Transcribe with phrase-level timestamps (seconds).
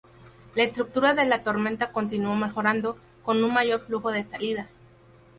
[0.55, 4.67] La estructura de la tormenta continuó mejorando, con un mayor flujo de salida.